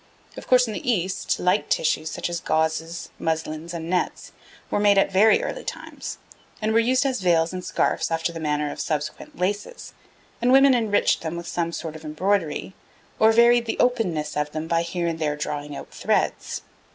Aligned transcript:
Of 0.35 0.47
course 0.47 0.65
in 0.65 0.73
the 0.73 0.91
East, 0.91 1.39
light 1.39 1.69
tissues, 1.69 2.09
such 2.09 2.27
as 2.27 2.39
gauzes, 2.41 3.11
muslins, 3.19 3.71
and 3.71 3.87
nets, 3.87 4.31
were 4.71 4.79
made 4.79 4.97
at 4.97 5.11
very 5.11 5.43
early 5.43 5.63
times, 5.63 6.17
and 6.59 6.73
were 6.73 6.79
used 6.79 7.05
as 7.05 7.21
veils 7.21 7.53
and 7.53 7.63
scarfs 7.63 8.09
after 8.09 8.31
the 8.33 8.39
manner 8.39 8.71
of 8.71 8.79
subsequent 8.81 9.37
laces, 9.37 9.93
and 10.41 10.51
women 10.51 10.73
enriched 10.73 11.21
them 11.21 11.37
with 11.37 11.45
some 11.45 11.71
sort 11.71 11.95
of 11.95 12.03
embroidery, 12.03 12.73
or 13.19 13.31
varied 13.31 13.67
the 13.67 13.77
openness 13.79 14.35
of 14.35 14.53
them 14.53 14.67
by 14.67 14.81
here 14.81 15.05
and 15.05 15.19
there 15.19 15.35
drawing 15.35 15.75
out 15.75 15.91
threads. 15.91 16.63